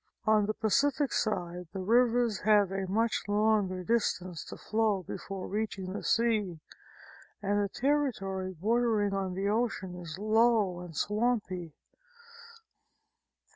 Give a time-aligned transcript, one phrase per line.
[0.25, 5.47] On the Pacific side the rivers have a much longer dis tance to flow before
[5.47, 6.59] reaching the sea,
[7.39, 11.75] and the territory bordering on the ocean is low and swampy.